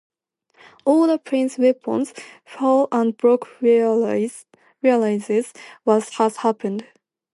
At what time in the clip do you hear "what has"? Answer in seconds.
5.83-6.37